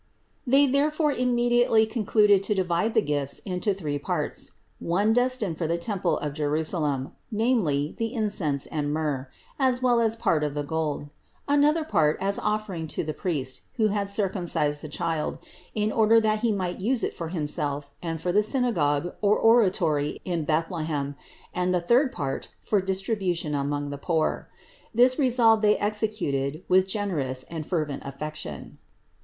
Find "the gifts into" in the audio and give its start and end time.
2.95-3.71